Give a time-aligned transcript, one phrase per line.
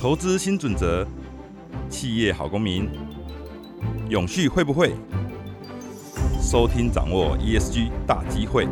[0.00, 1.06] 投资新准则，
[1.90, 2.88] 企业好公民，
[4.08, 4.94] 永续会不会？
[6.40, 8.66] 收听掌握 ESG 大机会。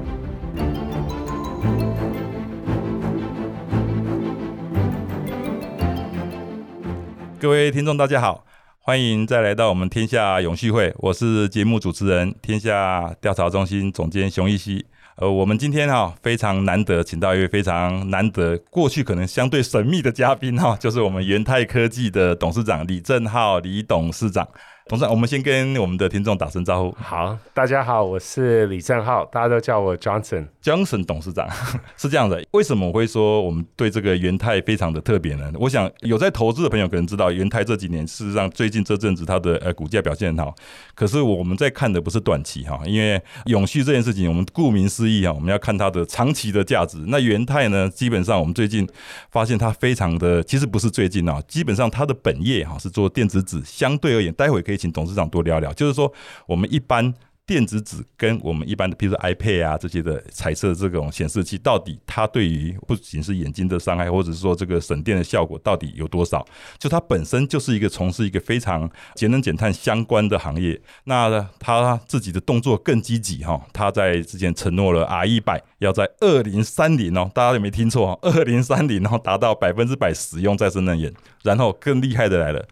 [7.39, 8.47] 各位听众，大家好，
[8.79, 14.87] 欢迎再来到我们天下永续会，我是节目主持人、天下调查中心总监熊一熙。
[15.21, 24.47] 呃，我们今天哈非常难得，请到一位非常难得，过去可能相对神秘的嘉宾哈，就是我们元泰科技的董事长李正浩李董事长。
[24.89, 26.97] 董事长，我们先跟我们的听众打声招呼。
[26.99, 30.47] 好，大家好，我是李正浩，大家都叫我 Johnson。
[30.63, 31.47] Johnson 董事长
[31.99, 35.53] 是这样的，为什么我会说我们对这个元泰非常的特别呢？
[35.57, 40.55] 我想有在投资的朋友可能知道，元泰这几年事实上最近这阵子它的呃股价表现很好。
[40.95, 46.97] 可是我们在看的不是短期哈，因为永续这件事情，我们顾名思义啊，我们要看它的长期的价值。
[47.09, 48.89] 那元泰呢，基本上我们最近
[49.31, 55.71] 发现它非常的，其实不是最近啊，基本上它的本业哈是做电子纸，相对而言，待会可以请董事长多聊聊。
[55.75, 56.11] 就是说，
[56.47, 57.13] 我们一般。
[57.49, 66.47] 电子纸跟我们一般的，譬如说 iPad 啊这些的彩色这种显示器，到底它对于不仅是眼睛的伤害，或者是说这个省电的效果到底有多少？
[66.79, 70.79] 就它本身就是一个从事一个非常节能减碳相关的行业。
[71.05, 78.19] 那他自己的动作更积极哈，他在之前承诺了 R 一百要在二零三零哦，大家有没有听错？
[78.21, 81.11] 二零三零然后达到百分之百使用再生能源，
[81.43, 82.69] 然后更厉害的来了。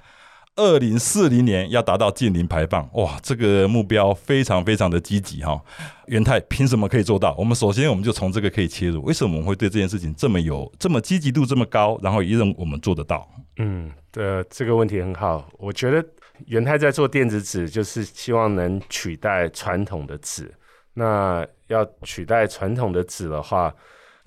[0.57, 5.61] 二零四零年要达到近零排放，哇，这个目标非常非常的积极哈。
[6.07, 7.35] 元泰凭什么可以做到？
[7.39, 11.99] 我们首先我们就从这个可以切入，为什么我们会对这件事情这么有这么积极度这么高？
[12.03, 13.29] 然后也认我们做得到。
[13.59, 15.47] 嗯，的这个问题很好。
[15.59, 16.03] 我觉得
[16.47, 20.51] 元泰在做电子纸，就是希望能取代传统的纸。
[20.95, 23.75] 那要取代传统的纸的话，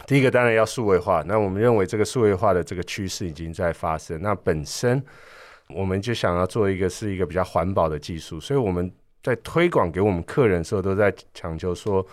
[0.06, 1.24] 第一个当然要数位化。
[1.26, 4.22] 那我们认为这个数位化的这个趋势已经在发生。
[4.22, 5.04] 那本身。
[5.74, 12.06] 我们就想要做一个是一个比较环保的技术，所以我们在推广给我们客人的时候，都在强求说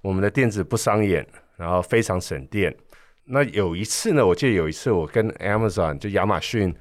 [0.00, 1.26] 我们的电子不伤眼，
[1.56, 2.74] 然后非常省电。
[3.24, 6.74] 那有一次呢，我记得有一次我跟 Amazon 就亚马逊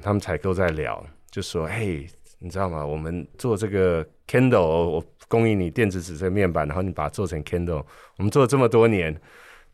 [0.00, 2.06] 他们采购在聊，就说：“嘿，
[2.38, 2.86] 你知道吗？
[2.86, 7.84] 我们做这个 Kindle，我供应你电子纸这个面板，然后你把它做成 Kindle，
[8.18, 9.20] 我们做了这么多年，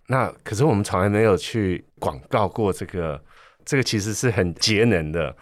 [0.06, 3.22] 那可是我们从来没有去广告过这个，
[3.64, 5.36] 这个其实是很节能的。”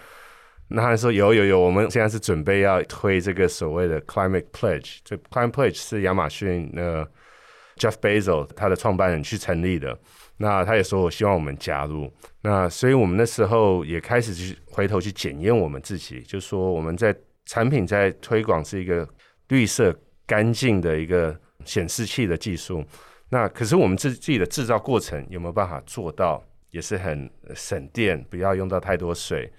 [0.68, 7.06] 那他说有有有，我们现在是准备要推这个所谓的 Climate Pledge，这 Climate Pledge 是亚马逊呃
[7.76, 9.96] Jeff Bezos 他的创办人去成立的。
[10.38, 12.12] 那他也说我希望我们加入。
[12.42, 17.14] 那所以我们那时候也开始去回头去检验我们自己，就说我们在
[17.46, 19.08] 产品在推广是一个
[19.48, 19.94] 绿色
[20.26, 22.84] 干净的一个显示器的技术。
[23.28, 29.50] 那可是我们自自己的制造过程有没有办法做到，也是很省电，不要用到太多水。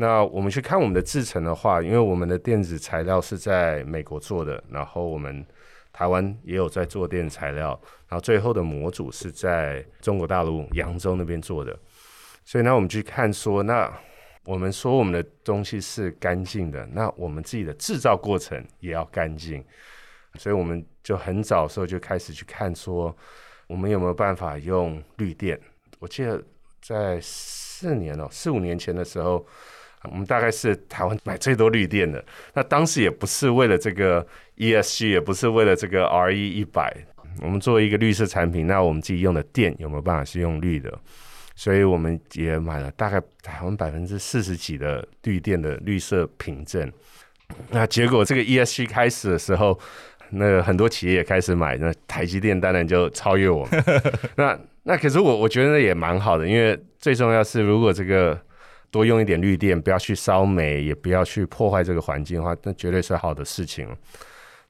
[0.00, 5.44] 那我们去看我们的制程的话，因为我们的电子材料是在美国做的，然后我们
[5.92, 7.70] 台湾也有在做电子材料，
[8.06, 11.76] 然后最后的模组是在中国大陆扬州那边做的。
[12.44, 13.92] 所以呢，我们去看说，那
[14.44, 19.64] 我们说我们的东西是干净的，那我们自己的制造过程也要干净。
[20.34, 23.12] 所以我们就很早时候就开始去看说，
[23.66, 25.60] 我们有没有办法用绿电？
[25.98, 26.40] 我记得
[26.80, 29.44] 在四年哦，四五年前的时候。
[30.04, 34.24] 我们大概是台湾买最多绿电的，那当时也不是为了这个
[34.56, 36.94] ESG，也不是为了这个 RE 一百。
[37.42, 40.96] 我们作为一个绿色产品，那我们自己用的电有没有办法是用绿的？
[41.56, 46.90] 所以我们也买了大概台湾百分之四十几的绿电的绿色凭证。
[47.70, 49.78] 那结果这个 ESG 开始的时候，
[50.30, 53.84] 那很多企业也开始买，那台积电当然就超越我们。
[54.36, 58.40] 那那可是我我觉得也蛮好的，因为最重要是如果这个。
[58.90, 63.88] 多用一点绿电，不要去烧煤，也不要去破坏这个环境的话，那绝对是好的事情。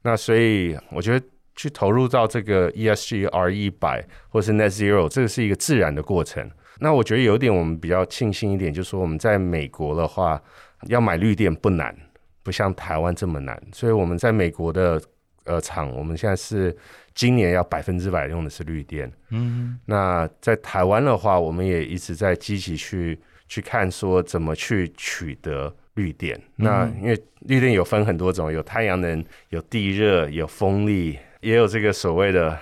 [0.02, 6.50] 那所以我觉得去投入到这个 ESG R 一百或是 Net Zero，这个是一个自然的过程。
[6.80, 10.40] 那我觉得有一点我们比较庆幸一点，就是说我们在美国的话，
[10.86, 11.96] 要买绿电不难，
[12.42, 13.60] 不像台湾这么难。
[13.72, 15.00] 所以我们在美国的
[15.44, 16.76] 呃厂，我们现在是
[17.14, 19.12] 今年要百分之百用的是绿电。
[19.30, 23.18] 嗯，那在台湾的话，我们也一直在积极去。
[23.48, 32.56] 去看说怎么去取得绿电，那因为绿电有分很多种，有太阳能、有地热、有风力，也有这个所谓的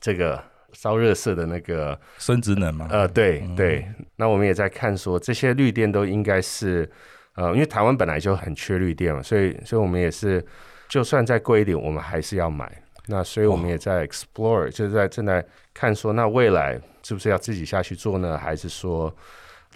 [0.00, 0.42] 这个
[0.72, 2.88] 烧热色的那个生殖能嘛。
[2.90, 3.86] 呃，对对。
[4.16, 6.90] 那我们也在看说这些绿电都应该是，
[7.36, 10.44] 呃，因为台湾本来就很缺绿电嘛，所以所以我们也是，
[10.88, 12.70] 就算再贵一点，我们还是要买。
[13.06, 15.42] 那所以我们也在 explore，就是在正在
[15.72, 19.14] 看说，那未来是不是要自己下去做呢，还是说？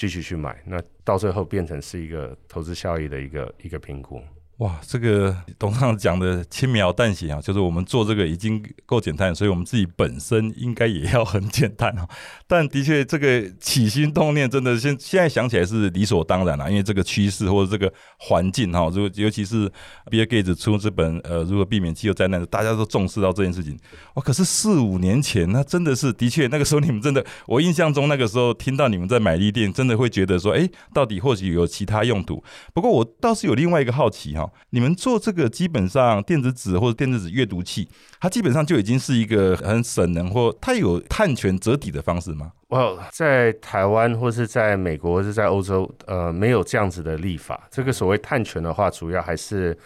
[0.00, 4.18] 继续去买，那到最后变成是一个投资效益的一个一个评估。
[4.60, 12.06] 哇，这个董事长讲的轻描淡写啊，就是我们做这个已经够简单，所以我们自己本身应该也要很简单啊。
[12.46, 19.66] 但的确，这个起心动念真的现现在想起来是理所当然了，因为这个趋势或者这个环境哈，如果尤其是
[20.10, 23.78] Bill Gates 出这本呃如何避免气候灾难的，大家都重视到这件事情。
[24.16, 32.44] 哇，可是四五年前那真的是的确，那个时候你们真的，我印象中那个时候听到你们在买力店，真的会觉得说，哎，到底或许有其他用途。
[32.74, 34.49] 不过我倒是有另外一个好奇哈。
[34.70, 37.88] 你们做这个基本上电子纸或者电子纸阅读器，
[38.20, 42.52] 它基本上就已经是一个很省能或它有碳权折抵的方式吗？
[42.68, 47.66] 哦，在台湾或是在美国或是在欧洲，呃，没有这样子的立法。
[47.70, 49.76] 这个所谓碳权的话，主要还是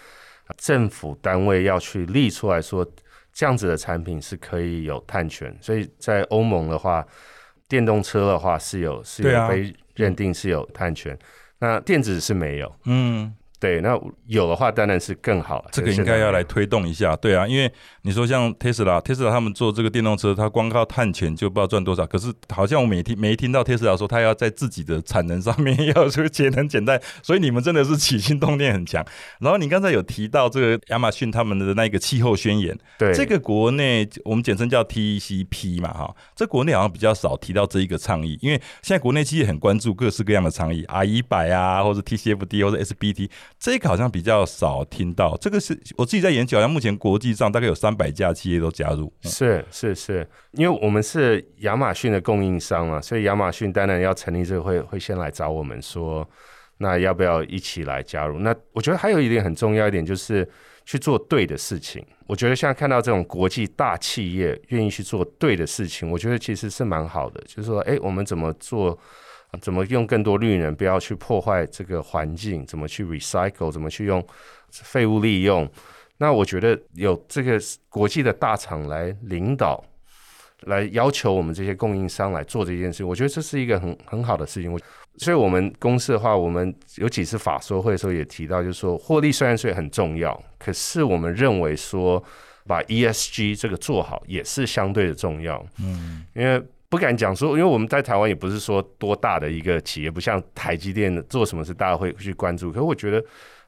[0.59, 2.87] 政府单位要去立出来说，
[3.33, 5.57] 这样子的产品是可以有碳权。
[5.61, 7.03] 所以在欧盟的话，
[7.69, 11.19] 电动车的话是有是有被认定是有碳权，
[11.61, 12.71] 那电子是没有。
[12.85, 13.35] 嗯。
[13.65, 15.65] 对，那有的话当然是更好。
[15.73, 17.73] 这个应该要来推动一下，对啊，因为
[18.03, 22.07] 你说像 Tesla、Tesla 他们做这个电动车，它光靠碳权就不知道赚多少。
[22.07, 27.01] 可是好像我每听没听到 Tesla 说，他要在自己的产能上面要这个节能减碳。
[27.23, 29.03] 所以你们真的是起心动念很强。
[29.41, 43.31] 然后你刚才有提到这个亚马逊他们的那个气候宣言，对，这个国内我们简称叫 TCP 嘛，哈，这国内好像比较少提到这一个倡议，因为现在国内企业很关注各式各样的倡议，R 一百啊，或者 TCFD 或者 SBT。
[43.59, 49.11] 这个好像比较少听到，这个是我自己在研究，好像目前国际上大概有三百家企业都加入。
[49.23, 56.29] 是是是，因为我们是亚马逊的供应商嘛，所以亚马逊当然要成立这个会，会先来找我们说，
[56.77, 58.39] 那要不要一起来加入？
[58.41, 60.47] 那我觉得还有一点很重要一点，就是
[60.85, 62.05] 去做对的事情。
[62.27, 67.43] 我觉得现在看到这种国际大企业愿意去做对的事情，我觉得其实是蛮好的。
[67.47, 68.99] 就是说，哎，我们怎么做？
[69.61, 70.75] 怎么用更多绿能？
[70.75, 72.65] 不要去破坏这个环境？
[72.67, 73.71] 怎么去 recycle？
[73.71, 74.25] 怎么去用
[74.71, 75.69] 废物利用？
[76.19, 77.59] 那我觉得有这个
[77.89, 79.85] 国际的大厂来领导，
[80.63, 84.73] 来要求我们这些供应商来做这件事，我觉得这是一个很很好的事情。
[84.73, 84.81] 我
[85.19, 92.23] 所以，我们公司的话，我们有几次法说会的时候也提到，就是说获利虽然税很重要，可是我们认为说
[92.67, 95.65] 把 ESG 这个做好也是相对的重要。
[95.81, 96.63] 嗯，因为。
[96.95, 102.71] 不敢讲说，因为我们在台湾也不是说多大的一个企业，不像台积电做什么事大家会去关注。
[102.71, 103.21] 可是我觉得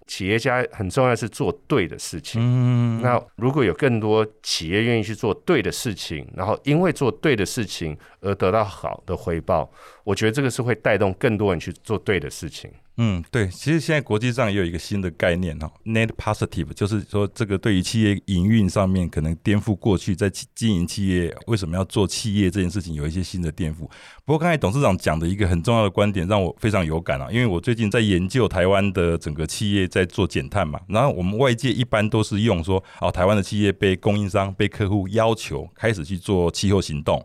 [0.07, 2.41] 企业家很重要是做对的事情。
[2.41, 9.69] 嗯，那如果有更多企业愿意去做对的事情，然后因为做对的事情而得到好的回报，
[10.05, 12.71] 我觉得这个是会带动更多人去做对的事情。
[12.99, 23.81] 嗯，对，其实现在国际上也有一个新的概念哈，net positive，就是说这个对于企业营运上面可能颠覆过去在经营企业为什么要做企业这件事情有一些新的颠覆。
[24.25, 37.23] 不过刚才董事长讲的一个很重要的观点让我非常有感啊，因为我最近在研究台湾的整个企业在做减碳嘛，然后我们外界一般都是用说哦，台湾的企业被供应商、被客户要求开始去做气候行动。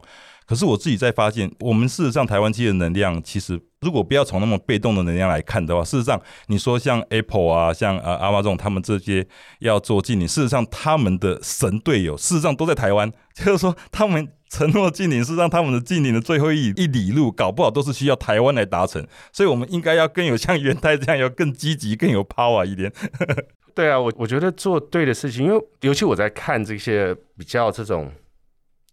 [0.52, 9.26] 可是我自己在发现，我们事实上台湾企业的能量，其实如果不要从那么被动的能量来看的话，事实上你说像 Apple 啊，像呃阿玛这种他们这些
[9.60, 22.92] 要做近邻，事实上他们的神队友事实上都在台湾， 就是说他们承诺近邻，事实上他们的近邻的最后一一里路，搞不好都是需要台湾来达成，所以我们应该要更有像元泰这样，要更积极、更有 power 一点。
[23.74, 28.12] 对啊，我我觉得做对的事情，因为尤其我在看这些比较这种。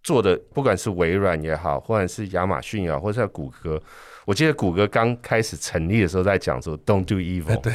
[0.02, 3.82] 做的不管是微软也好，或者是亚马逊也好，或者是谷歌，
[4.24, 7.72] 我记得谷歌刚开始成立的时候在讲说 “Don't do evil”， 对。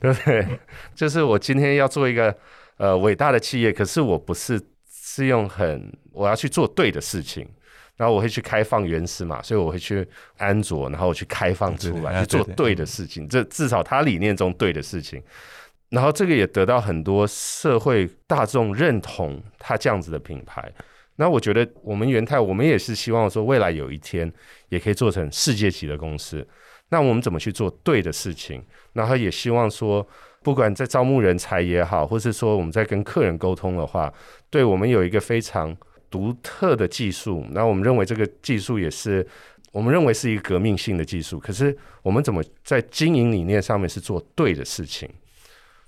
[0.00, 0.46] 对不对？
[0.94, 2.36] 就是我今天要做一个
[2.76, 4.60] 呃伟大的企业，可是我不是
[4.90, 7.48] 是用很我要去做对的事情，
[7.96, 15.22] 然后我会去开放原始码，所以我会去安卓，然后我去开放出来去做对的事情，这至少他理念中对的事情，
[15.88, 20.70] 然后这个也得到很多社会大众认同，他这样子的品牌。
[21.22, 24.30] 那我觉得我们元泰，我们也是希望说，未来有一天
[24.70, 26.44] 也可以做成世界级的公司。
[26.88, 28.60] 那我们怎么去做对的事情？
[28.94, 30.04] 然后也希望说，
[30.42, 34.12] 不管在招募人才也好，或是说我们在跟客人沟通的话，
[34.50, 35.76] 对我们有一个非常
[36.10, 37.46] 独特的技术。
[37.52, 39.24] 那我们认为这个技术也是
[39.70, 41.38] 我们认为是一个革命性的技术。
[41.38, 45.08] 可是我们怎么在经营理念上面是做对的事情？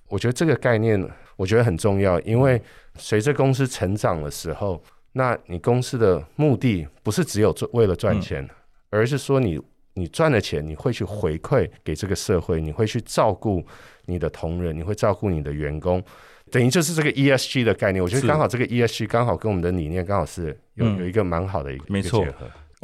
[0.07, 2.63] 我觉得这个概念我觉得很重要，因为
[2.99, 4.81] 随着公司成长的时候。
[5.15, 8.49] 那你公司的目的不是只有赚为了赚钱，
[8.91, 9.61] 而是说你
[9.95, 13.65] 你赚了钱，你会去回馈给这个社会，你会去照顾
[14.07, 16.03] 你的同仁，你会照顾你的员工，
[16.51, 18.03] 等于就是这个 ESG 的概念。
[18.03, 22.27] 我觉得刚好这个 ESG 刚好跟我们的理念刚好是有有一个蛮好的一个没错。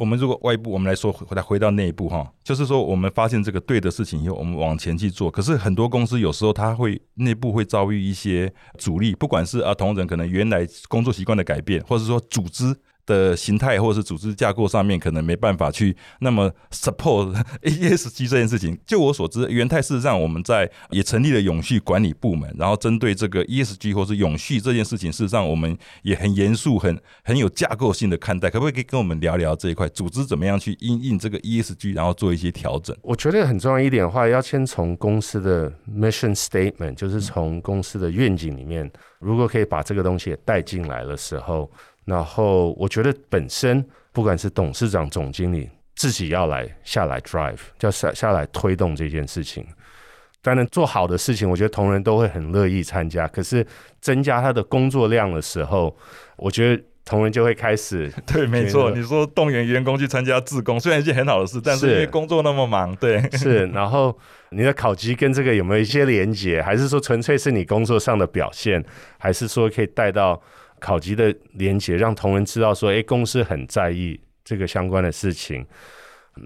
[0.01, 5.29] 我们如果外部，我们来说回来回到内部哈，就是说我们发现这个对的事情以后，我们往前去做。
[5.29, 12.75] 可是很多公司有时候它会内部会遭遇一些阻力，不管是啊同仁可能原来工作习惯的改变，或者说组织。
[13.05, 18.77] 的形态或者是组织架构上面可能没办法去那么 support ESG 这件事情。
[18.85, 28.49] 就我所知，元泰事实上我们在也成立了永续管理部门，然后针对这个 ESG 或是永续这件事情，事实上我们也很严肃、很很有架构性的看待。
[28.49, 32.95] 可不可以跟我们聊聊这一块组织怎么样去应应这个 ESG，然后做一些调整？
[33.01, 38.89] 我觉得很重要一点的话，要先从公司的 mission statement，就是从公司的愿景里面，
[39.19, 41.69] 如果可以把这个东西也带进来的时候。
[42.11, 49.65] 然后我觉得本身不管是董事长、总经理自己要来下来 drive，要下下来推动这件事情。
[50.41, 53.25] 当然做好的事情，我觉得同仁都会很乐意参加。
[53.29, 53.65] 可是
[54.01, 55.95] 增加他的工作量的时候，
[56.35, 58.91] 我觉得同仁就会开始 对，没错。
[58.91, 63.67] 你说动员员工去参加自工，虽然一件很好的事，但是因为工作那么忙，对， 是。
[63.67, 64.17] 然后
[64.49, 66.61] 你的考级跟这个有没有一些连接？
[66.61, 68.83] 还是说纯粹是你工作上的表现？
[69.17, 70.41] 还是说可以带到？
[70.81, 75.65] 考级的连接，让同仁知道说，哎，公司很在意这个相关的事情。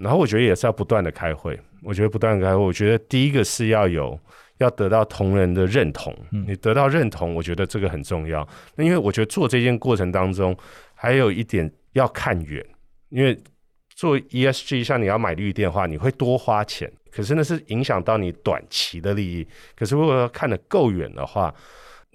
[0.02, 1.58] 然后我觉得也是要不断的开会。
[1.82, 4.18] 我觉得不断开会，我觉得第一个是要有
[4.58, 6.14] 要得到同仁的认同。
[6.30, 8.46] 你得到认同，我觉得这个很重要。
[8.74, 10.56] 那因为我觉得做这件过程当中，
[10.94, 12.64] 还有一点要看远。
[13.08, 13.38] 因为
[13.94, 19.46] 做 ESG，像你要买绿电的话，你会多花钱，可是那是影响到你短期的利益。
[19.74, 21.54] 可是如果要看得够远的话，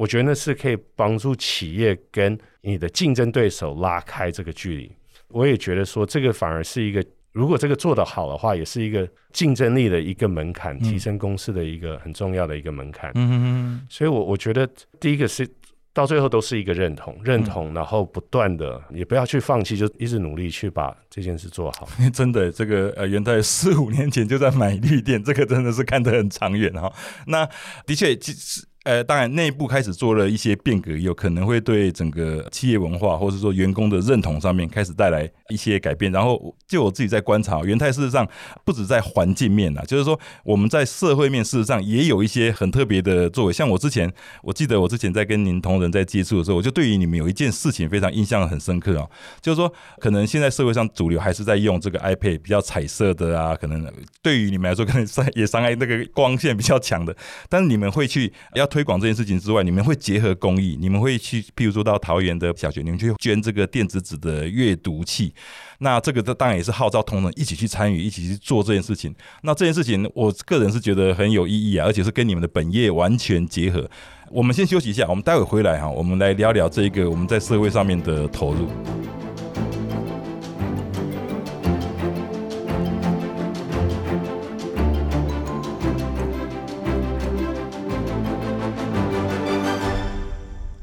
[0.02, 4.92] 我觉得那是可以帮助企业跟你的竞争对手拉开这个距离。
[5.28, 13.12] 我也觉得说，这个反而是一个，如果这个做得好的话，也是一个竞争力的一个门槛，提升公司的一个很重要的一个门槛。
[13.14, 13.88] 嗯嗯。
[13.92, 14.68] 所以，我我觉得
[15.00, 15.48] 第一个是
[15.94, 21.88] 到最后都是一个认同，认同，然后不断的也不要去放弃，就一直努力去把这件事做好。
[22.12, 26.92] 真的，这个呃，元泰四五年前就在买绿电，这个真的是看得很长远哈。
[27.28, 27.48] 那
[27.86, 28.66] 的确，其实。
[28.84, 36.12] 呃，当然，内部开始做了一些变革，有可能会对整个企业文化或者说员工的认同上面开始带来一些改变。
[36.12, 38.28] 然后，就我自己在观察，元泰事实上
[38.66, 43.54] 不止在环境面啊，就是说我们在社会面事实上也有一些很特别的作为。
[43.54, 44.12] 像我之前，
[44.42, 49.08] 我记得我之前在跟您同仁在接触的时候，我就对于你们有一件事情非常印象很深刻啊，
[49.42, 53.88] 就是说可能现在社会上主流还是在用这个 iPad 比较彩色的啊，可能
[54.24, 57.16] 对于你们来说可能伤 也伤害那个光线比较强的，
[57.48, 58.71] 但是你们会去要。
[58.72, 65.34] 推广这件事情之外，你们会结合公益，你们会去，譬如说到桃园的小学，你们去捐这个电子纸的阅读器。
[65.80, 69.14] 那这个当然也是号召同仁一起去参与，一起去做这件事情。
[69.44, 73.90] 那这件事情，我个人是觉得很有意义啊，而且是跟你们的本业完全结合。
[74.32, 78.70] 我们先休息一下，我们待会回来哈，我们来聊聊这个我们在社会上面的投入。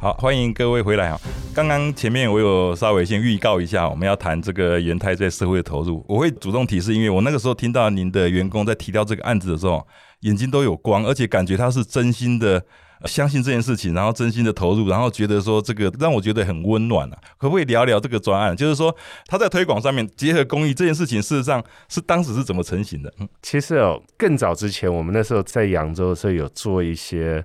[0.09, 1.21] 好，欢迎各位回来啊！
[1.55, 6.03] 刚刚前面我有稍微先预告一下，我们要谈这个元泰在社会的投入。
[6.09, 9.87] 我会主动提示，因为我那个时候听到您的员工在提到这个案子的时候，
[10.21, 12.65] 眼睛都有光，而且感觉他是真心的
[13.05, 17.19] 相信这件事情，然后真心的投入，然后觉得说这个让我觉得很温暖啊。
[17.37, 18.57] 可不可以聊聊这个专案？
[18.57, 18.97] 就是说
[19.27, 23.12] 他在推广上面结合公益这件事情，事实上是当时是怎么成型的？
[23.21, 27.45] 嗯，其实哦，更早之前，我们那时候在扬州的时候有做一些。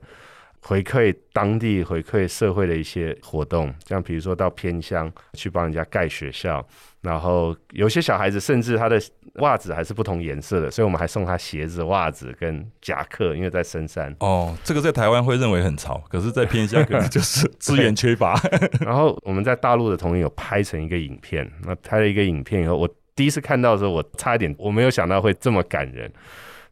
[0.65, 6.65] 回馈当地、回馈社会的一些活动，像比如说到偏乡去帮人家盖学校，
[7.01, 8.97] 然后有些小孩子甚至他的
[9.35, 14.15] 袜子还是不同颜色的，所以我们还送他鞋子、袜子跟夹克，因为在深山。
[14.19, 18.39] 哦，这个在台湾会认为很潮，可是，在偏乡可能就是 资源缺乏。
[18.79, 26.09] 然后我们在大陆的同学有拍成一个影片，那拍了一个影片以后，我第一次看到的时候，我差一点我没有想到会这么感人。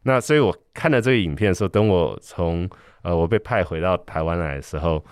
[0.02, 2.68] 那所以我看了这个影片的时候，等我从
[3.02, 5.04] 呃，我被派回到台湾来的时候，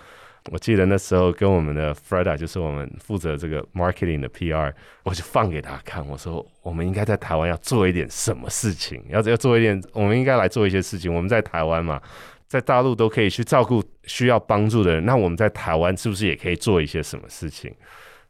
[0.51, 11.13] 我记得那时候跟我们的 Freda，就是我们负责这个 marketing 的 PR，我就放给他看，我说我们应该在台湾要做一点什么事情，要要做一点，我们应该来做一些事情。
[11.13, 12.01] 我们在台湾嘛，
[12.47, 17.73] 在大陆都可以去照顾需要帮助的人，那我们在台湾是不是也可以做一些什么事情？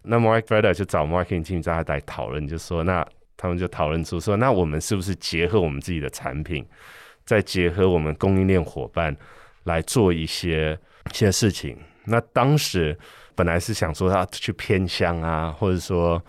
[0.04, 3.08] 那 Mark Freda 就找 marketing team 在来讨论，就说那
[3.42, 6.64] 他们就讨论出说，那我们是不是结合我们自己的产品，
[7.26, 9.18] 再结合我们供应链伙伴？
[9.66, 10.76] 来做一些
[11.12, 11.78] 一些事情。
[12.06, 12.98] 那当时
[13.36, 16.20] 本来是想说他去偏乡啊，或者说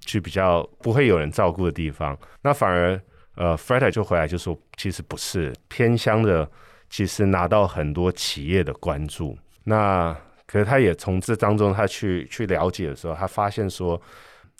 [0.00, 2.18] 去比较不会有人照顾的地方。
[2.42, 3.00] 那反而
[3.36, 6.50] 呃，Freder 就回来就说，其实不是偏乡的，
[6.88, 9.38] 其实拿到很多企业的关注。
[9.62, 10.12] 那
[10.46, 14.02] 可是他也从这当中他去去了解的时候，他发现说，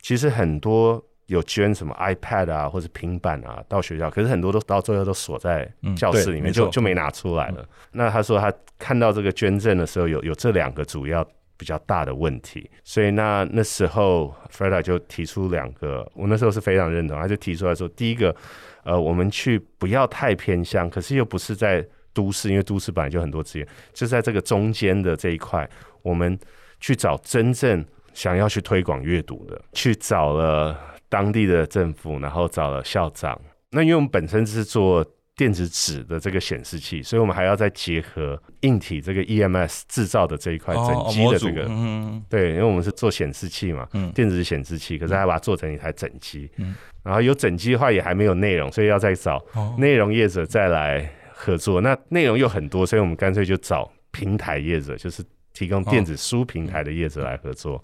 [0.00, 7.64] 其实很多有捐什么 iPad 啊或者平板啊到学校，可是很多都到最后都锁在教室里面，就就没拿出来了。
[7.92, 11.25] 那他说他看到这个捐赠的时候，有有这两个主要
[11.56, 18.34] 比较大的问题，所以那那时候 Freda 就提出两个，我那时候是非常认同，他就提出来说，第一个，
[18.82, 25.70] 呃，我们去不要太偏向，可是又不是在都市，因为都市本来就很多资源，就在这个中间的这一块，
[26.02, 26.37] 我们
[26.80, 30.76] 去找真正想要去推广阅读的，去找了。
[31.11, 33.38] 当地的政府，然后找了校长。
[33.73, 35.05] 那因为我们本身是做
[35.37, 41.67] 电子纸的这个显示器，所以我们还要再结合硬体这个 EMS 制造的这一块整机的这个。
[41.69, 46.50] 嗯对，因为我们是做显示器嘛，电子显示器，可是还把它做成一台整机。
[46.57, 46.75] 嗯。
[47.02, 49.43] 然后有整机的话，也还没有内容，所以要再找
[49.79, 51.81] 内容业者再来合作。
[51.81, 55.25] 那内容又很多，所以我们干脆就找平台业者，就是
[55.55, 57.83] 提供电子书平台的业者来合作。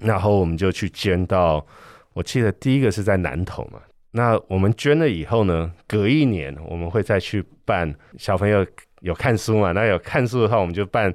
[0.00, 1.64] 然后我们就去捐到。
[2.14, 8.66] 我记得第一个是在南投嘛，那我们捐了以后呢，隔一年我们会再去办小朋友
[9.00, 11.12] 有看书嘛，那有看书的话，我们就办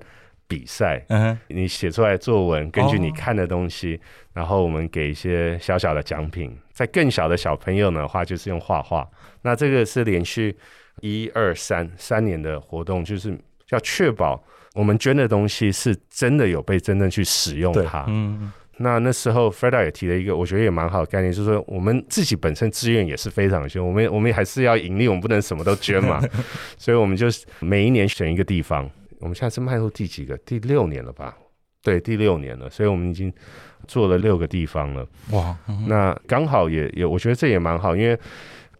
[0.47, 1.05] 比赛。
[1.09, 3.99] 嗯，你写出来作文，根据你看的东西，
[4.33, 6.57] 然后我们给一些小小的奖品。
[6.73, 9.07] 在更小的小朋友的话，就是用画画。
[9.41, 10.55] 那这个是连续
[11.01, 13.37] 一二三三年的活动，就是
[13.69, 14.41] 要确保
[14.73, 18.05] 我们捐的东西是真的有被真正去使用它。
[18.07, 18.51] 嗯。
[18.79, 26.21] 那那时候，Freda 也提了一个，我觉得也蛮好的概念，就是说我们自己本身资源也是非常的我们我们还是要盈利，我们不能什么都捐嘛，
[26.77, 27.25] 所以我们就
[27.59, 28.89] 每一年选一个地方。
[29.19, 30.37] 我们现在是迈入第几个？
[30.37, 31.35] 第六年了吧？
[31.81, 33.33] 对，第六年了，所以我们已经
[33.87, 35.07] 做了六个地方了。
[35.31, 35.57] 哇，
[35.87, 38.15] 那刚好也也，我觉得这也蛮好，因为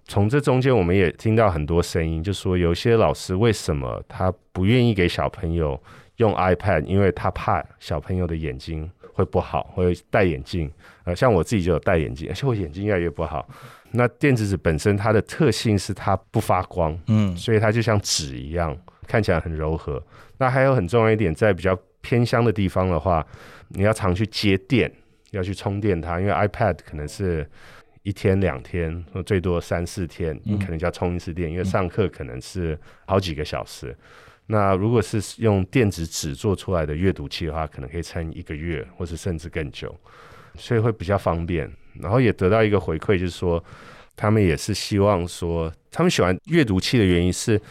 [0.06, 5.82] 从这中间我们也听到很多声音，就说有些老师为什么他不愿意给小朋友
[6.18, 8.88] 用 iPad，因为他怕小朋友的眼睛。
[9.18, 10.72] 会不好，会戴眼镜，
[11.04, 13.50] 呃，像我自己就有戴眼镜，而且我眼睛越来越不好。
[13.94, 18.78] 那电子纸本身它的特性是它不发光，嗯，所以它就像纸一样，
[19.08, 20.00] 看起来很柔和。
[20.38, 23.26] 那还有很重要一点，在比较偏乡的地方的话，
[23.70, 24.92] 你要常去接电，
[25.32, 27.50] 要去充电它，因为 iPad 可能是
[28.04, 33.98] 一天两天，最多三四天，你可能就要充一次电，因为上课可能是好几个小时。
[34.48, 39.96] 那如果是用电子纸做出来的阅读器的话，可能可以撑一个月，或是甚至更久，
[40.56, 41.72] 所以会比较方便。
[42.02, 43.64] 然后也得到一个回馈，就是说
[44.16, 47.62] 他们也是希望说，他们喜欢阅读器的原因是。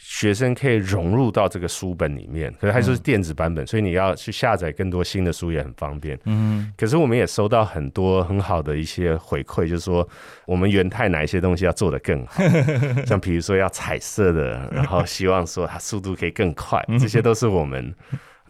[0.00, 6.18] 学生可以融入到这个书本里面，可是它是电子版本，所以你要去下载更多新的书也很方便。
[6.24, 10.08] 嗯，可是我们也收到很多很好的一些回馈，就是说
[10.46, 12.42] 我们元泰哪一些东西要做得更好，
[13.04, 17.94] 像比如说要彩色的，然后希望说它速度可以更快， 这些都是我们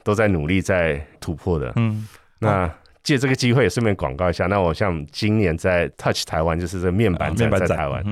[0.04, 1.72] 都在努力在突破的。
[1.76, 2.06] 嗯，
[2.38, 2.72] 那。
[3.02, 8.04] 借这个机会也顺便广告一下，那我像今年在 Touch 台湾，就是这面板展在台湾，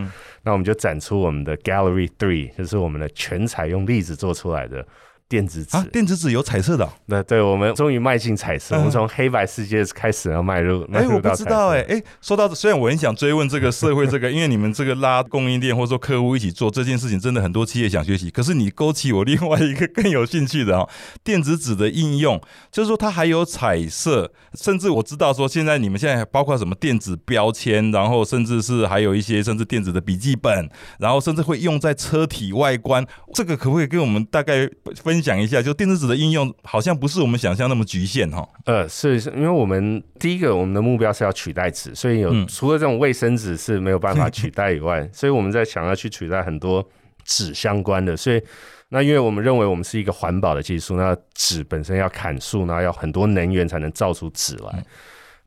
[0.42, 4.87] 那我们就展出我们的 Gallery Three，就是我们的全彩用粒子做出来的。
[5.29, 6.89] 电子纸啊，电子纸有彩色的。
[7.07, 10.83] 那对我们终于迈进彩色，我们从黑白世界开始要迈入。
[10.93, 18.31] 哎，我不知道哎哎，说到虽然我很想追问这个社会这个， 因为你们这个拉供应链或者说客户一起做这件事情，真的很多企业想学习。
[18.31, 20.89] 可是你勾起我另外一个更有兴趣的哦，
[21.25, 34.69] 电子纸的应用，就是说它还有彩色，甚至我知道说现在你们现在包括什么电子标签，然后甚至是还有一些甚至电子的笔记本，然后甚至会用在车体外观，这个可不可以跟我们大概
[35.03, 35.15] 分？
[35.16, 38.46] 分享一下，就电子纸的应用好像不是我们想象那么局限哈。
[38.66, 46.87] 呃，是因为我们第一个我们的目标是要取代纸，所以有除了这种卫生纸是没有办法取代以外， 所以我们在想要去取代很多
[47.24, 48.14] 纸相关的。
[48.14, 48.42] 所以
[48.90, 54.85] 那因为我们认为我们是一个环保的技术，那纸本身要砍树，然后要很多能源才能造出纸来。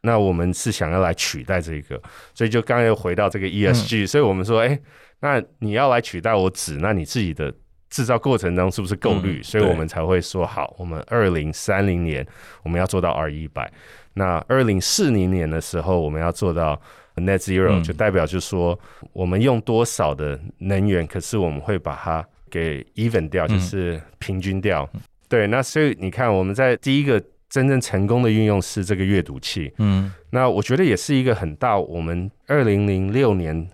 [0.02, 2.02] 那我们是想要来取代这个，
[2.34, 4.80] 所以就刚刚又回到这个 ESG，所以我们说，哎，
[5.20, 7.54] 那你要来取代我纸，那你自己的。
[7.90, 9.42] 制造过程中是不是够绿？
[9.42, 12.26] 所以我们才会说好，我们二零三零年
[12.64, 13.72] 我们要做到 R 一百。
[14.14, 16.80] 那二零四零年的时候，我们要做到
[17.16, 18.80] Net Zero，就代表就是说
[19.12, 24.88] 我们用多少的能源，可是我们会把它给 even 掉，就是平均掉。
[25.28, 29.74] 对，那所以你看，我们在第一个真正成功的运用是这个阅读器。
[29.78, 31.78] 嗯，那我觉得也是一个很大。
[31.78, 33.68] 我们二零零六年。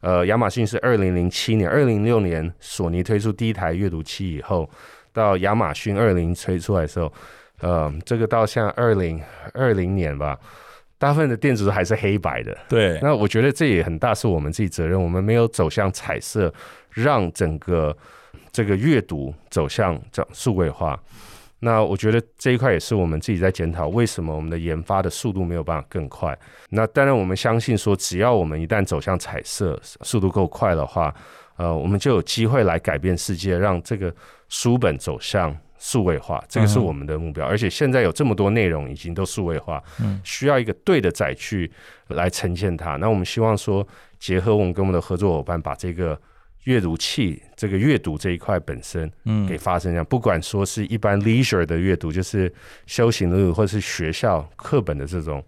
[0.00, 4.68] 呃，亚马逊是二零零七年、二零零六年索尼推出第一台阅读器以后，
[5.12, 7.12] 到亚马逊二零推出来的时候，
[7.60, 10.38] 呃，这个到像二零二零年吧，
[10.98, 12.56] 大部分的电子书还是黑白的。
[12.68, 16.52] 对，那我觉得这也很大是我们自己责任，我们没有走向彩色，
[16.90, 17.94] 让整个
[18.50, 20.98] 这个阅读走向这数位化。
[21.62, 26.36] 那我觉得这一块也是我们自己在检讨，为什么我们的研发的速度没有办法更快？
[26.70, 31.14] 那当然，我们相信说，只要我们一旦走向彩色，速度够快的话，
[31.56, 34.14] 呃，我们就有机会来改变世界，让这个
[34.48, 36.42] 书本走向数位化。
[36.48, 37.46] 这个是我们的目标。
[37.46, 41.70] 而且现在有这么多内容已经都数位化，嗯，需要一个对的载具
[42.08, 42.96] 来呈现它。
[42.96, 43.86] 那我们希望说，
[44.18, 46.18] 结合我们跟我们的合作伙伴，把这个。
[46.64, 52.52] 阅读器这个阅读这一块本身，嗯，给发生这样，不管说是一般 leisure 的阅读，就是
[52.86, 55.42] 修行的，或者是学校课本的这种，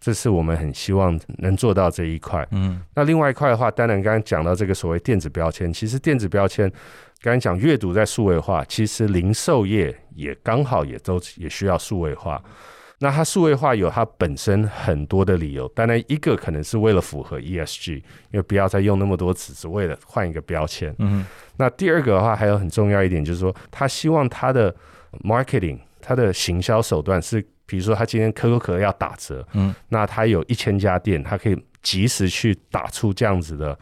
[0.00, 2.46] 这是我们很希望能做到这一块。
[2.50, 6.68] 嗯，那另外一块的话，当然刚刚讲到这个所谓电子标签，其实电子标签
[7.20, 12.42] 刚刚讲阅读在数位化，其实零售业也刚好也都也需要数位化。
[12.98, 20.94] 那它数位化有它本身很多的理由，当然一个可能是为了符合 ESG，因为不要再用那么多词，只为了换一个标签。
[20.98, 21.24] 嗯，
[21.58, 24.74] 那第二个的话还有很重要一点，就是说他希望他的
[25.22, 33.78] marketing，他的行销手段是，比如说他今天可口可乐要打折，嗯，那他有一千家店，他可以及时去打出这样子的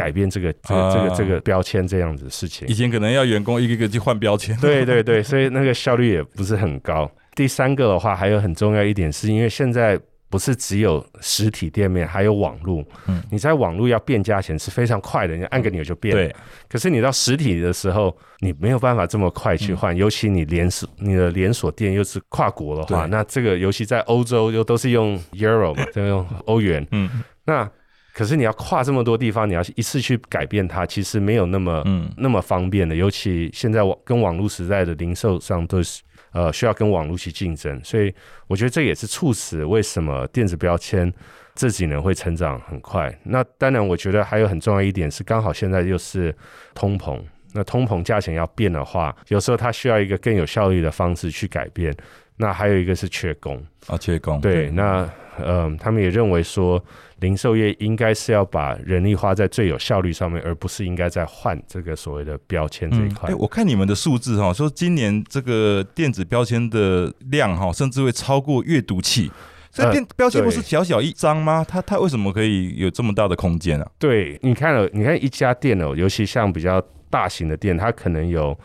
[0.00, 2.66] 改变这个这个这个这个标签这样子的事情。
[2.68, 7.10] 以前可能要员工一个一个去换标签，对对对，所以那个效率也不是很高。
[7.36, 12.84] 第三个的话，还有很重要一点，是因为现在不是只有实体店面，还有网络。
[13.06, 16.14] 嗯，你在网络要变价钱是非常快的，你按个钮就变。
[16.14, 16.34] 对。
[16.68, 26.86] 可是你到实体的时候，你没有办法这么快去换，尤其你连锁你的连锁店又是跨国的话，那这个尤其在欧洲又都是用 Euro 嘛， 都用欧元。
[26.90, 27.22] 嗯。
[27.44, 27.68] 那
[28.12, 32.94] 可是你要跨这么多地方，你要一次去改变它，其实没有那么嗯那么方便的。
[32.94, 36.02] 尤其现在网跟网络时代的零售商都是。
[36.32, 38.14] 呃，需要跟网络去竞争，所以
[38.46, 41.12] 我觉得这也是促使为什么电子标签
[41.56, 43.12] 这几年会成长很快。
[43.24, 46.32] 那当然，我觉得还有很重要一点是，刚好现在又是
[46.72, 47.20] 通膨，
[47.52, 51.92] 那通膨价钱要变的话，有时候它需要一个更有效率的方式去改变。
[52.40, 54.40] 那还有一个是缺工啊，缺工。
[54.40, 56.82] 对，那嗯，他们也认为说。
[57.20, 63.28] 零售业应该是要把人力花在最有效率上面，而不是应该在换这个所谓的标签这一块。
[63.28, 69.30] 哎，我看你们的数字哈，说今年这个电子标签的量哈，甚至会超过阅读器。
[69.70, 71.62] 这电标签不是小小一张吗？
[71.68, 73.86] 它它为什么可以有这么大的空间啊？
[73.98, 78.58] 对，你看了，你看一家店哦，尤其像比较大型的店，它可能有。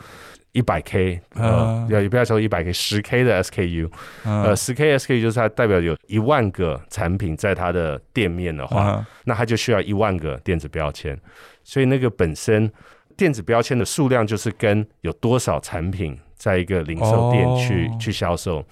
[0.56, 3.92] 一百 K，呃，要也不要说一百 K，十 K 的 SKU，
[4.24, 11.20] 呃，十 K SKU 就是它代表有一万个产品在它的店面的话，那它就需要一万个电子标签，
[11.62, 12.72] 所以那个本身
[13.18, 18.66] 电子标签的数量就是跟有多少产品在一个零售店去去销售。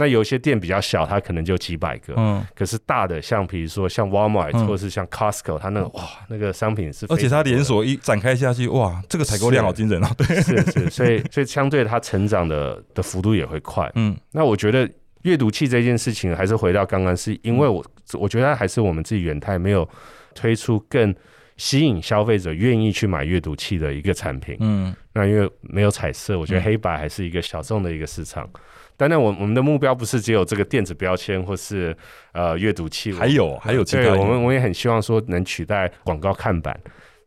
[0.00, 2.14] 那有些店比较小，它可能就几百个。
[2.16, 10.06] 嗯，可是大的，像比如说像 Walmart 或是像 Costco，它那个哇，那个商品是，而且它连锁一展开下去，哇，这个采购量好惊人哦。
[10.16, 13.90] 对，是是，所以所以相对它成长的的幅度也会快。
[13.96, 14.88] 嗯，那我觉得
[15.22, 19.86] 阅读器这件事情还是回到刚刚，是因为我我觉得还是我们自己元泰没有
[20.32, 21.12] 推出更
[21.58, 24.56] 吸引消费者愿意去买阅读器的一个产品。
[24.60, 28.48] 嗯，那因为没有彩色，我觉得黑白还是一个小众的一个市场。
[28.96, 31.96] 当然，我我们的目标不是只有这个电子标签或是
[32.32, 34.14] 呃阅读器，还有还有其他。
[34.14, 36.80] 我们我也很希望说能取代广告看板。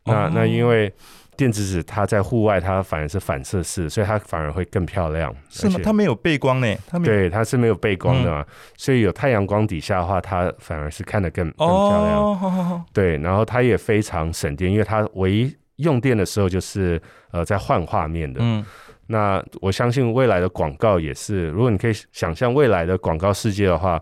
[0.04, 0.91] 那那因为
[1.41, 5.34] 电子纸它在户外它反而是反射式，所以它反而会更漂亮。
[5.49, 5.80] 是吗？
[5.84, 6.67] 它没有背光呢？
[6.88, 8.45] 它对它是没有背光的嘛？
[8.77, 12.86] 所以有太阳光底下的话，它反而是看得更更漂亮。
[12.93, 17.01] 对，然后它也非常省电，因为它唯一用电的时候就是
[17.32, 18.39] 呃在换画面的。
[18.43, 18.63] 嗯。
[19.08, 23.99] 那我相信未来的广告也是，如果你可以想象未来的广告世界的话，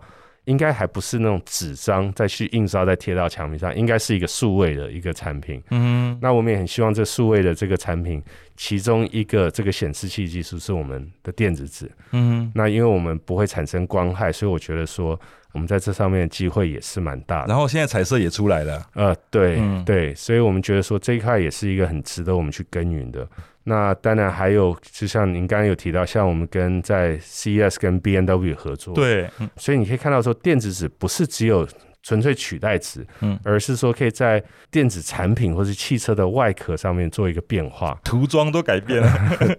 [0.50, 5.62] 应该还不是那种纸张再去印刷再贴到墙壁上，应该是一个数位的一个产品。
[5.70, 8.20] 嗯，那我们也很希望这数位的这个产品，
[8.56, 11.88] 其中一个这个显示器技术是我们的电子纸。
[12.10, 15.18] 嗯，那因为我们不会产生光害，所以我觉得说
[15.52, 17.46] 我们在这上面的机会也是蛮大的。
[17.46, 18.84] 然后现在彩色也出来了。
[18.94, 23.24] 呃，对对，所以我们觉得说这一块也是一个很值得我们去耕耘的。
[23.70, 31.64] 那当然还有，就像您刚刚有提到，像我们跟在 CES 跟 B N W 合作，对，所以你可以看到说，电子纸不是只有
[32.02, 39.12] 纯粹取代纸，嗯，而是说可以在电子产品或是汽车的外壳上面做一个变化，涂装都改变了。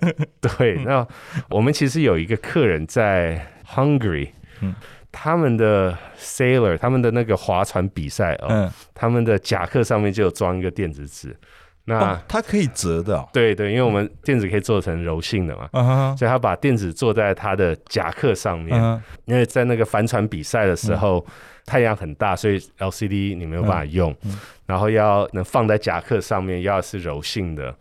[0.59, 1.07] 对，那
[1.49, 4.75] 我们其实有一个客人在 Hungary，嗯，
[5.09, 11.33] 他们的 sailor，他们的那个划船比赛啊，他们的夹克上面就有装一个电子纸。
[11.85, 19.01] 那它可以折的，对对，因为我们电子可以做成柔性的嘛，所以他把电子做在他的夹克上面。
[19.25, 21.25] 因为在那个帆船比赛的时候，
[21.65, 24.15] 太阳很大，所以 LCD 你没有办法用，
[24.65, 27.75] 然后要能放在夹克上面，要是柔性的，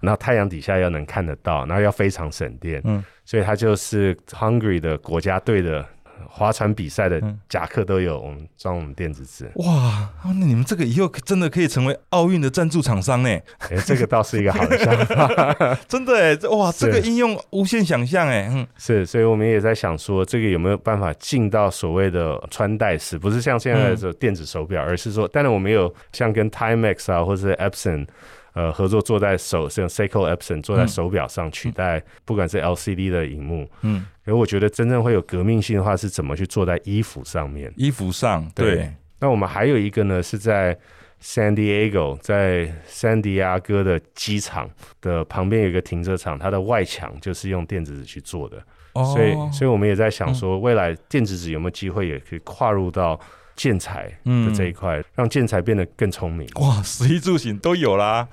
[0.00, 5.84] 然后太阳底下要能看得到，然后要非常省电，嗯，所以它就是 Hungary 的国家队的
[6.28, 9.50] 划船比赛的夹克都有我们装我们电子纸。
[9.56, 13.28] 哇，那你们这个以后真的可以成为奥运的赞助厂商呢？
[13.70, 28.06] 哎，这个倒是一个好的想法， 真的哎，哇，这个应用无限想象哎，嗯，是，所以我们也在想说，这个有没有办法进到所谓的穿戴式，不是像现在的电子手表，而是说，当然我们有像跟 Timex 啊，或者是 Epson。
[28.56, 37.70] 呃，合作做在手，像 Seiko Epson 做在手表上取代，不管是 LCD 的荧幕，嗯，可我觉得真正会有革命性的话，是怎么去做在衣服上面？
[37.76, 38.90] 衣服上，对。
[39.18, 40.74] 那我们还有一个呢，是在
[41.22, 44.70] San Diego，在三迪亚哥的机场
[45.02, 48.56] 的旁边有一个停车场，它的外墙就是用电子纸去做的，
[48.94, 53.20] 所以，所以我们也在想说，未来电子纸有没有机会也可以跨入到。
[53.56, 56.46] 建材的这一块，让建材变得更聪明。
[56.56, 58.28] 哇，食衣住行都有啦。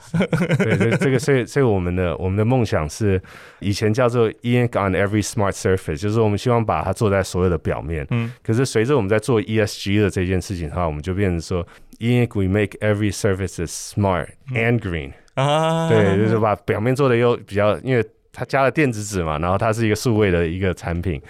[0.59, 3.19] 对，这这个，所以，所以我们的我们的梦想是，
[3.59, 8.05] 以前叫做 ink on every smart surface，就是我们希望把它做在所有的表面。
[8.11, 8.31] 嗯。
[8.43, 11.65] 可是随着我们在做 ESG 的这件事情的话，我们就变成说
[11.99, 15.13] ENK we make every surface smart and green。
[15.35, 15.87] 啊。
[15.87, 21.21] 对，就是把表面做的又比较，因为它加了电子纸嘛，然后它是一个数位的一个产品，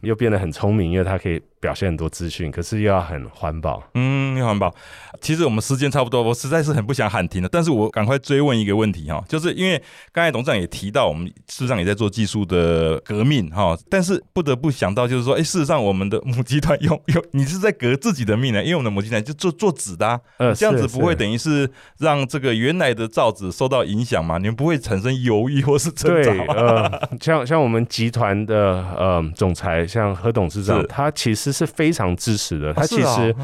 [0.00, 1.40] 又变得很聪明，因为它可以。
[1.60, 3.82] 表现很多资讯，可是又要很环保。
[3.94, 4.74] 嗯，要环保。
[5.20, 7.48] 其实我们时间差不多，我实在是很不想喊停了。
[7.50, 13.76] 但是我赶快追问一个问题哈，就是因为刚才董事长也提到，我们事实上也在做技术的革命哈。
[13.88, 18.62] 但是不得不想到，就是说，哎，事实上我们的母集团用用，你是在革自己的命呢？
[18.62, 24.36] 因为我们的母集团就做做纸的，呃，这样子不会等于是让这个原来的造纸受到影响吗？
[24.36, 26.54] 你们不会产生犹豫或是挣扎吗？
[26.54, 31.45] 呃，像像我们集团的呃总裁，像何董事长，他其实。
[31.52, 32.72] 是非常支持的。
[32.72, 33.34] 他其实，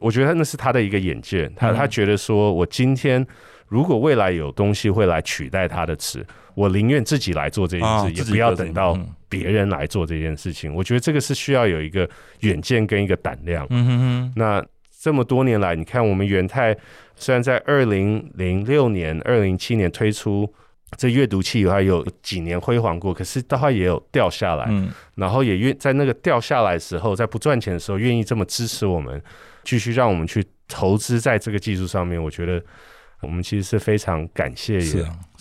[0.00, 1.50] 我觉得那是他的一个眼界。
[1.56, 3.26] 他他觉得说，我今天
[3.68, 10.74] 如果未来有东西会来取代他的词，我宁愿自己来做这件事，也不要等到别人来做这件事情。
[10.74, 12.08] 我觉得这个是需要有一个
[12.40, 13.66] 远见跟一个胆量。
[13.70, 14.32] 嗯哼哼。
[14.36, 14.64] 那
[15.00, 16.76] 这么多年来，你看我们元泰
[17.16, 20.52] 虽然在二零零六年、二零七年推出。
[20.96, 29.22] 这阅读器的话有几年辉煌过，可是到它也有掉下来，嗯，然后也愿在那个掉下来的时候，在不赚钱的时候，愿意这么支持我们，
[29.64, 32.62] 继续让我们去投资在这个技术上面，我觉得
[33.20, 34.80] 我们其实是非常感谢。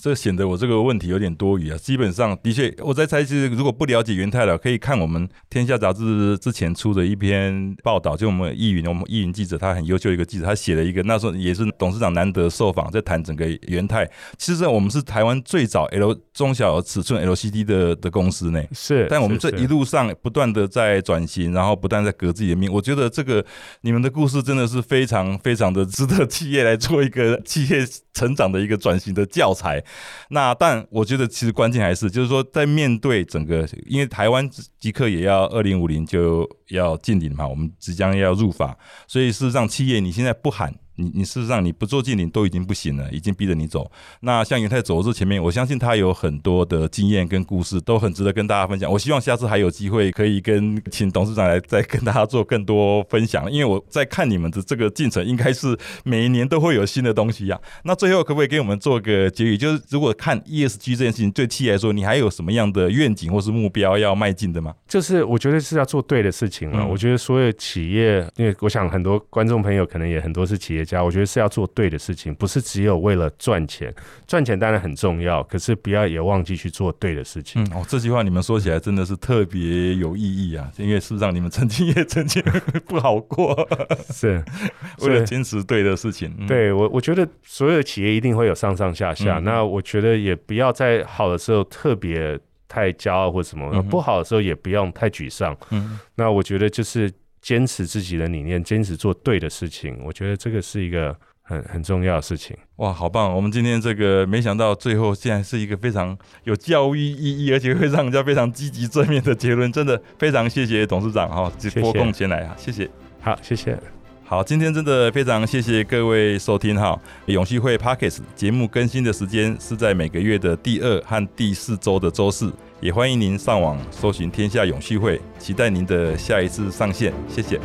[0.01, 1.77] 这显得我这个问题有点多余啊！
[1.77, 14.09] 基本上，的确，我在猜，其实如果不了解元泰了，可以看我们《天下杂志》之前出的一篇报道，就我们易云，我们易云记者，他很优秀一个记者，他写了一个，那时候也是董事长难得受访，在谈整个元泰。
[14.37, 19.05] 其实我们是台湾最早 L 中小尺寸 LCD 的的公司呢，是。
[19.09, 22.71] 但我们这一路上不断的在转型，然后不断在革自己的命。
[22.71, 23.45] 我觉得这个
[23.81, 29.83] 你们的故事真的是非常非常的值得企业来做一个企业成长的一个转型的教材。
[30.29, 34.49] 那但我觉得其实关键还是就是说，在面对整个，因为台湾
[34.79, 40.73] 即刻也要二零五零就要进顶嘛，我们即将要入法，所以事实上企业你现在不喊。
[40.99, 43.89] 你你事实上你不做近邻都已经不行了，已经逼着你走。
[44.19, 48.91] 那像元泰走这前面，我相信他有很多的经验跟故事，都很值得跟大家分享。
[48.91, 53.49] 我希望下次还有机会可以跟请董事长来再跟大家做更多分享。
[53.49, 57.57] 因为我在看你们的这个进程，应该是每一年都会有新的东西呀。
[57.83, 59.57] 那最后可不可以给我们做个结语？
[59.57, 64.75] 就是如果看 ESG 这件事情对企业来说，你还有什么样的愿景或是目标要迈进的吗？
[64.85, 66.85] 就是我觉得是要做对的事情了。
[66.85, 70.88] 我觉得所有企业，因为我想很多观众朋友可能也很多是企业。
[71.03, 73.93] 我觉得是要做对的事情，不是只有为了赚钱。
[74.25, 77.63] 赚钱当然很重要，可是不要也忘记去做对的事情。
[77.63, 80.71] 嗯，哦，这句话你们说起来真的是特别有意义啊！
[80.77, 82.41] 因为事实上你们曾经 也曾经
[82.87, 83.67] 不好过，
[84.11, 84.43] 是
[85.01, 86.33] 为了坚持对的事情。
[86.47, 89.39] 对我，我觉得所有的企业一定会有上上下下。
[89.39, 95.55] 那我觉得也不要在好的时候特别太骄傲或什么，不好的时候也不用太沮丧。
[95.71, 97.11] 嗯，那我觉得就是。
[97.41, 102.55] 坚持自己的理念，坚持做对的事情，我觉得这个是一个很很重要的事情。
[102.77, 103.33] 哇，好棒！
[103.35, 112.89] 我们今天这个没想到最后竟然是一个非常有教育意义，而且会让人家非常积极正面的结论，真的非常谢谢董事长哈，拨空前来啊，谢谢。
[113.21, 113.77] 好，谢谢。
[114.23, 122.53] 好，今天真的非常谢谢各位收听哈，永续会 Pockets 节目更新的时间是在每个月的第二和第四周的周四。
[122.81, 127.13] 也欢迎您上网搜寻“天下永续会”，期待您的下一次上线。
[127.27, 127.59] 谢谢。